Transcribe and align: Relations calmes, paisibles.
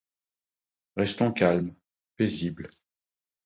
Relations 0.95 1.33
calmes, 1.35 1.75
paisibles. 2.17 2.81